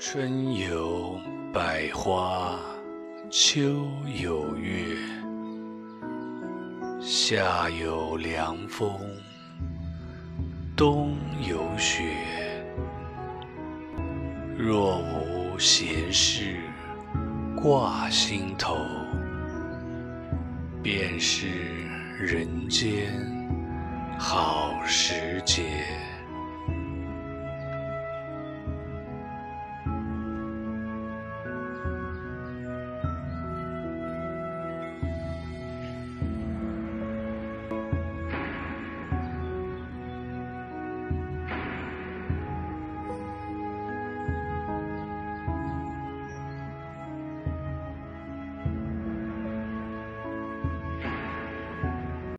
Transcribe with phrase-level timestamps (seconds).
[0.00, 1.20] 春有
[1.52, 2.56] 百花
[3.30, 3.60] 秋
[4.22, 4.96] 有月
[7.00, 8.96] 夏有凉风
[10.76, 11.16] 冬
[11.50, 12.14] 有雪。
[14.56, 16.60] 若无闲事
[17.60, 18.76] 挂心头
[20.80, 21.48] 便是
[22.20, 23.12] 人间
[24.16, 25.82] 好时节。